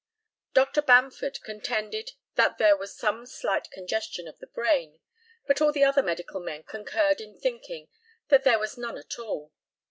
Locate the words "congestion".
3.69-4.27